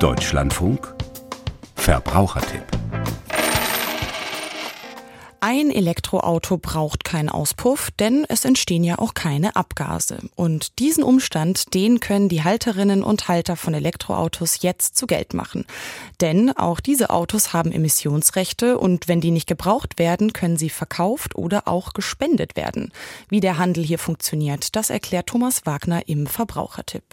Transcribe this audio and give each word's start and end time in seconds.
Deutschlandfunk 0.00 0.92
Verbrauchertipp 1.76 2.64
ein 5.40 5.70
Elektroauto 5.70 6.56
braucht 6.56 7.04
keinen 7.04 7.28
Auspuff, 7.28 7.90
denn 7.90 8.24
es 8.30 8.46
entstehen 8.46 8.82
ja 8.82 8.98
auch 8.98 9.12
keine 9.12 9.56
Abgase. 9.56 10.20
Und 10.36 10.78
diesen 10.78 11.04
Umstand, 11.04 11.74
den 11.74 12.00
können 12.00 12.30
die 12.30 12.42
Halterinnen 12.42 13.02
und 13.02 13.28
Halter 13.28 13.54
von 13.54 13.74
Elektroautos 13.74 14.62
jetzt 14.62 14.96
zu 14.96 15.06
Geld 15.06 15.34
machen. 15.34 15.66
Denn 16.22 16.56
auch 16.56 16.80
diese 16.80 17.10
Autos 17.10 17.52
haben 17.52 17.72
Emissionsrechte 17.72 18.78
und 18.78 19.06
wenn 19.06 19.20
die 19.20 19.30
nicht 19.30 19.46
gebraucht 19.46 19.98
werden, 19.98 20.32
können 20.32 20.56
sie 20.56 20.70
verkauft 20.70 21.34
oder 21.36 21.68
auch 21.68 21.92
gespendet 21.92 22.56
werden. 22.56 22.90
Wie 23.28 23.40
der 23.40 23.58
Handel 23.58 23.84
hier 23.84 23.98
funktioniert, 23.98 24.74
das 24.74 24.88
erklärt 24.88 25.26
Thomas 25.26 25.66
Wagner 25.66 26.08
im 26.08 26.26
Verbrauchertipp. 26.26 27.04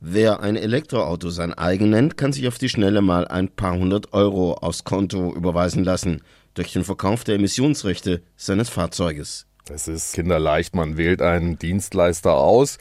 Wer 0.00 0.40
ein 0.40 0.54
Elektroauto 0.54 1.28
sein 1.28 1.52
eigen 1.54 1.90
nennt, 1.90 2.16
kann 2.16 2.32
sich 2.32 2.46
auf 2.46 2.56
die 2.56 2.68
Schnelle 2.68 3.02
mal 3.02 3.26
ein 3.26 3.48
paar 3.48 3.76
hundert 3.76 4.12
Euro 4.12 4.54
aufs 4.54 4.84
Konto 4.84 5.34
überweisen 5.34 5.82
lassen 5.82 6.22
durch 6.54 6.72
den 6.72 6.84
Verkauf 6.84 7.24
der 7.24 7.34
Emissionsrechte 7.34 8.22
seines 8.36 8.68
Fahrzeuges. 8.68 9.46
Es 9.68 9.88
ist 9.88 10.14
kinderleicht, 10.14 10.76
man 10.76 10.96
wählt 10.96 11.20
einen 11.20 11.58
Dienstleister 11.58 12.34
aus, 12.34 12.78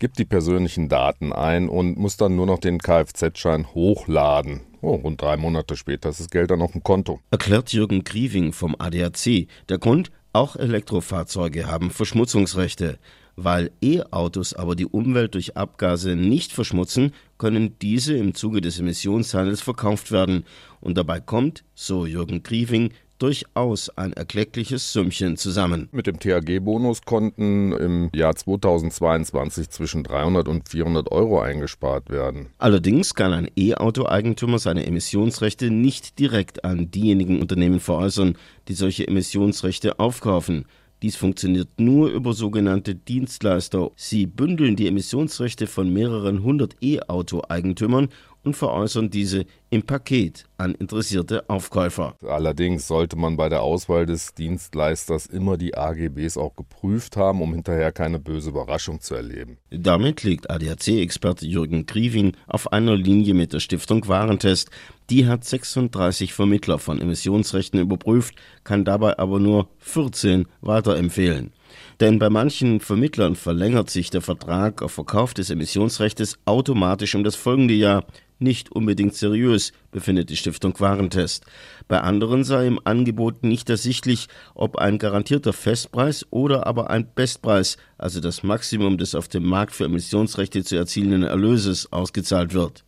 gibt 0.00 0.18
die 0.18 0.24
persönlichen 0.24 0.88
Daten 0.88 1.32
ein 1.32 1.68
und 1.68 1.98
muss 1.98 2.16
dann 2.16 2.34
nur 2.34 2.46
noch 2.46 2.58
den 2.58 2.78
Kfz-Schein 2.80 3.72
hochladen. 3.72 4.62
Oh, 4.80 4.96
rund 4.96 5.22
drei 5.22 5.36
Monate 5.36 5.76
später 5.76 6.08
ist 6.08 6.18
das 6.18 6.30
Geld 6.30 6.50
dann 6.50 6.62
auf 6.62 6.72
dem 6.72 6.82
Konto. 6.82 7.20
Erklärt 7.30 7.72
Jürgen 7.72 8.02
Krieving 8.02 8.52
vom 8.52 8.74
ADAC. 8.76 9.46
Der 9.68 9.78
Grund, 9.78 10.10
auch 10.32 10.56
Elektrofahrzeuge 10.56 11.68
haben 11.68 11.90
Verschmutzungsrechte. 11.90 12.98
Weil 13.36 13.70
E-Autos 13.82 14.54
aber 14.54 14.74
die 14.74 14.86
Umwelt 14.86 15.34
durch 15.34 15.56
Abgase 15.56 16.16
nicht 16.16 16.52
verschmutzen, 16.52 17.12
können 17.36 17.78
diese 17.80 18.16
im 18.16 18.34
Zuge 18.34 18.62
des 18.62 18.80
Emissionshandels 18.80 19.60
verkauft 19.60 20.10
werden. 20.10 20.44
Und 20.80 20.96
dabei 20.96 21.20
kommt, 21.20 21.62
so 21.74 22.06
Jürgen 22.06 22.42
Krieving, 22.42 22.92
durchaus 23.18 23.90
ein 23.96 24.12
erkleckliches 24.12 24.92
Sümmchen 24.92 25.36
zusammen. 25.36 25.88
Mit 25.92 26.06
dem 26.06 26.18
THG-Bonus 26.18 27.02
konnten 27.02 27.72
im 27.72 28.10
Jahr 28.14 28.34
2022 28.34 29.70
zwischen 29.70 30.02
300 30.02 30.48
und 30.48 30.68
400 30.68 31.10
Euro 31.12 31.40
eingespart 31.40 32.10
werden. 32.10 32.48
Allerdings 32.58 33.14
kann 33.14 33.32
ein 33.32 33.50
E-Auto-Eigentümer 33.56 34.58
seine 34.58 34.86
Emissionsrechte 34.86 35.70
nicht 35.70 36.18
direkt 36.18 36.64
an 36.64 36.90
diejenigen 36.90 37.40
Unternehmen 37.40 37.80
veräußern, 37.80 38.36
die 38.68 38.74
solche 38.74 39.08
Emissionsrechte 39.08 39.98
aufkaufen. 39.98 40.66
Dies 41.02 41.16
funktioniert 41.16 41.68
nur 41.78 42.08
über 42.08 42.32
sogenannte 42.32 42.94
Dienstleister. 42.94 43.90
Sie 43.96 44.26
bündeln 44.26 44.76
die 44.76 44.86
Emissionsrechte 44.86 45.66
von 45.66 45.92
mehreren 45.92 46.42
hundert 46.42 46.76
E-Auto-Eigentümern 46.80 48.08
und 48.46 48.56
veräußern 48.56 49.10
diese 49.10 49.44
im 49.70 49.82
Paket 49.82 50.44
an 50.56 50.74
interessierte 50.76 51.50
Aufkäufer. 51.50 52.14
Allerdings 52.22 52.86
sollte 52.86 53.16
man 53.16 53.36
bei 53.36 53.48
der 53.48 53.62
Auswahl 53.62 54.06
des 54.06 54.32
Dienstleisters 54.34 55.26
immer 55.26 55.56
die 55.58 55.76
AGBs 55.76 56.36
auch 56.38 56.54
geprüft 56.54 57.16
haben, 57.16 57.42
um 57.42 57.52
hinterher 57.52 57.90
keine 57.92 58.20
böse 58.20 58.50
Überraschung 58.50 59.00
zu 59.00 59.16
erleben. 59.16 59.58
Damit 59.70 60.22
liegt 60.22 60.48
ADAC-Experte 60.48 61.46
Jürgen 61.46 61.84
Krieving 61.86 62.32
auf 62.46 62.72
einer 62.72 62.96
Linie 62.96 63.34
mit 63.34 63.52
der 63.52 63.60
Stiftung 63.60 64.06
Warentest. 64.06 64.70
Die 65.10 65.26
hat 65.26 65.44
36 65.44 66.32
Vermittler 66.32 66.78
von 66.78 67.00
Emissionsrechten 67.00 67.80
überprüft, 67.80 68.36
kann 68.64 68.84
dabei 68.84 69.18
aber 69.18 69.40
nur 69.40 69.68
14 69.78 70.46
weiterempfehlen. 70.60 71.52
Denn 72.00 72.18
bei 72.18 72.28
manchen 72.28 72.80
Vermittlern 72.80 73.36
verlängert 73.36 73.90
sich 73.90 74.10
der 74.10 74.20
Vertrag 74.20 74.82
auf 74.82 74.92
Verkauf 74.92 75.34
des 75.34 75.50
Emissionsrechts 75.50 76.38
automatisch 76.44 77.14
um 77.14 77.24
das 77.24 77.36
folgende 77.36 77.74
Jahr 77.74 78.04
nicht 78.38 78.70
unbedingt 78.72 79.14
seriös, 79.14 79.72
befindet 79.90 80.28
die 80.28 80.36
Stiftung 80.36 80.78
Warentest. 80.78 81.44
Bei 81.88 82.00
anderen 82.00 82.44
sei 82.44 82.66
im 82.66 82.80
Angebot 82.84 83.44
nicht 83.44 83.70
ersichtlich, 83.70 84.28
ob 84.54 84.76
ein 84.76 84.98
garantierter 84.98 85.52
Festpreis 85.52 86.26
oder 86.30 86.66
aber 86.66 86.90
ein 86.90 87.08
Bestpreis, 87.14 87.76
also 87.96 88.20
das 88.20 88.42
Maximum 88.42 88.98
des 88.98 89.14
auf 89.14 89.28
dem 89.28 89.44
Markt 89.44 89.74
für 89.74 89.84
Emissionsrechte 89.84 90.64
zu 90.64 90.76
erzielenden 90.76 91.22
Erlöses, 91.22 91.92
ausgezahlt 91.92 92.52
wird. 92.52 92.84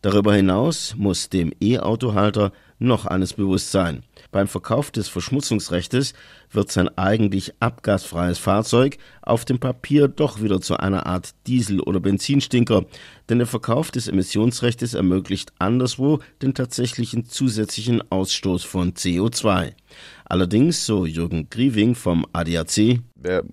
Darüber 0.00 0.34
hinaus 0.34 0.94
muss 0.96 1.28
dem 1.28 1.52
E-Autohalter 1.60 2.52
noch 2.78 3.04
eines 3.04 3.32
bewusst 3.32 3.72
sein. 3.72 4.04
Beim 4.30 4.48
Verkauf 4.48 4.90
des 4.90 5.08
Verschmutzungsrechtes 5.08 6.14
wird 6.50 6.70
sein 6.72 6.88
eigentlich 6.96 7.54
abgasfreies 7.60 8.38
Fahrzeug 8.38 8.98
auf 9.22 9.44
dem 9.44 9.58
Papier 9.58 10.08
doch 10.08 10.42
wieder 10.42 10.60
zu 10.60 10.76
einer 10.76 11.06
Art 11.06 11.34
Diesel- 11.46 11.80
oder 11.80 12.00
Benzinstinker, 12.00 12.84
denn 13.28 13.38
der 13.38 13.46
Verkauf 13.46 13.90
des 13.90 14.08
Emissionsrechtes 14.08 14.94
ermöglicht 14.94 15.52
anderswo 15.58 16.20
den 16.42 16.54
tatsächlichen 16.54 17.26
zusätzlichen 17.26 18.02
Ausstoß 18.10 18.64
von 18.64 18.94
CO2. 18.94 19.72
Allerdings, 20.24 20.84
so 20.84 21.06
Jürgen 21.06 21.48
Grieving 21.48 21.94
vom 21.94 22.26
ADAC, 22.32 23.00
wer 23.14 23.44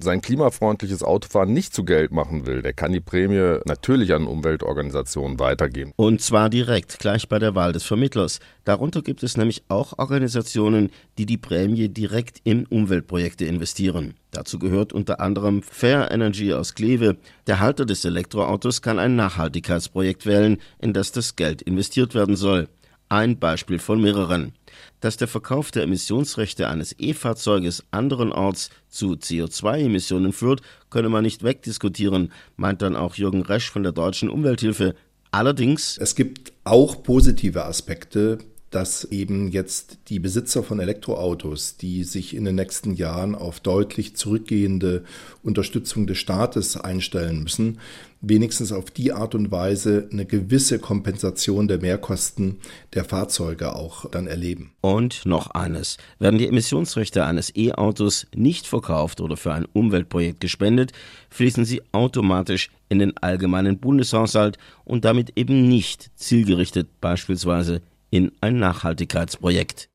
sein 0.00 0.20
klimafreundliches 0.20 1.02
Autofahren 1.02 1.52
nicht 1.52 1.74
zu 1.74 1.84
Geld 1.84 2.12
machen 2.12 2.46
will, 2.46 2.62
der 2.62 2.72
kann 2.72 2.92
die 2.92 3.00
Prämie 3.00 3.60
natürlich 3.64 4.12
an 4.14 4.26
Umweltorganisationen 4.26 5.38
weitergeben. 5.38 5.92
Und 5.96 6.20
zwar 6.20 6.50
direkt, 6.50 6.98
gleich 6.98 7.28
bei 7.28 7.38
der 7.38 7.54
Wahl 7.54 7.72
des 7.72 7.84
Vermittlers. 7.84 8.40
Darunter 8.64 9.02
gibt 9.02 9.22
es 9.22 9.36
nämlich 9.36 9.62
auch 9.68 9.98
Organisationen, 9.98 10.90
die 11.18 11.26
die 11.26 11.38
Prämie 11.38 11.88
direkt 11.88 12.40
in 12.44 12.66
Umweltprojekte 12.66 13.44
investieren. 13.44 14.14
Dazu 14.32 14.58
gehört 14.58 14.92
unter 14.92 15.20
anderem 15.20 15.62
Fair 15.62 16.10
Energy 16.10 16.52
aus 16.52 16.74
Kleve. 16.74 17.16
Der 17.46 17.60
Halter 17.60 17.86
des 17.86 18.04
Elektroautos 18.04 18.82
kann 18.82 18.98
ein 18.98 19.16
Nachhaltigkeitsprojekt 19.16 20.26
wählen, 20.26 20.58
in 20.78 20.92
das 20.92 21.12
das 21.12 21.36
Geld 21.36 21.62
investiert 21.62 22.14
werden 22.14 22.36
soll. 22.36 22.68
Ein 23.08 23.38
Beispiel 23.38 23.78
von 23.78 24.00
mehreren. 24.00 24.52
Dass 25.00 25.16
der 25.16 25.28
Verkauf 25.28 25.70
der 25.70 25.84
Emissionsrechte 25.84 26.68
eines 26.68 26.94
E-Fahrzeuges 26.98 27.84
anderenorts 27.92 28.70
zu 28.88 29.12
CO2-Emissionen 29.12 30.32
führt, 30.32 30.60
könne 30.90 31.08
man 31.08 31.22
nicht 31.22 31.44
wegdiskutieren, 31.44 32.32
meint 32.56 32.82
dann 32.82 32.96
auch 32.96 33.14
Jürgen 33.14 33.42
Resch 33.42 33.70
von 33.70 33.84
der 33.84 33.92
Deutschen 33.92 34.28
Umwelthilfe. 34.28 34.96
Allerdings. 35.30 35.98
Es 35.98 36.16
gibt 36.16 36.52
auch 36.64 37.04
positive 37.04 37.64
Aspekte 37.64 38.38
dass 38.76 39.04
eben 39.04 39.48
jetzt 39.48 39.96
die 40.08 40.18
Besitzer 40.18 40.62
von 40.62 40.80
Elektroautos, 40.80 41.78
die 41.78 42.04
sich 42.04 42.36
in 42.36 42.44
den 42.44 42.56
nächsten 42.56 42.92
Jahren 42.92 43.34
auf 43.34 43.58
deutlich 43.58 44.16
zurückgehende 44.16 45.02
Unterstützung 45.42 46.06
des 46.06 46.18
Staates 46.18 46.76
einstellen 46.76 47.42
müssen, 47.42 47.78
wenigstens 48.20 48.72
auf 48.72 48.90
die 48.90 49.14
Art 49.14 49.34
und 49.34 49.50
Weise 49.50 50.10
eine 50.12 50.26
gewisse 50.26 50.78
Kompensation 50.78 51.68
der 51.68 51.80
Mehrkosten 51.80 52.58
der 52.92 53.06
Fahrzeuge 53.06 53.74
auch 53.74 54.10
dann 54.10 54.26
erleben. 54.26 54.72
Und 54.82 55.24
noch 55.24 55.52
eines. 55.52 55.96
Werden 56.18 56.38
die 56.38 56.48
Emissionsrechte 56.48 57.24
eines 57.24 57.56
E-Autos 57.56 58.26
nicht 58.34 58.66
verkauft 58.66 59.22
oder 59.22 59.38
für 59.38 59.54
ein 59.54 59.64
Umweltprojekt 59.72 60.40
gespendet, 60.40 60.92
fließen 61.30 61.64
sie 61.64 61.80
automatisch 61.92 62.68
in 62.90 62.98
den 62.98 63.16
allgemeinen 63.16 63.78
Bundeshaushalt 63.78 64.58
und 64.84 65.06
damit 65.06 65.32
eben 65.34 65.66
nicht 65.66 66.10
zielgerichtet 66.14 66.88
beispielsweise 67.00 67.80
in 68.10 68.32
ein 68.40 68.58
Nachhaltigkeitsprojekt. 68.58 69.88